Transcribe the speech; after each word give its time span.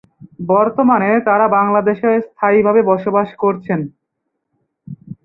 বর্তমানে 0.49 1.09
তারা 1.27 1.45
বাংলাদেশে 1.57 2.09
স্থায়ীভাবে 2.27 2.81
বসবাস 2.91 3.29
করছেন। 3.43 3.79